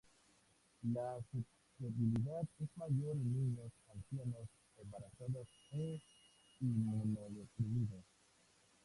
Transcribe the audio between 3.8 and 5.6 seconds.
ancianos, embarazadas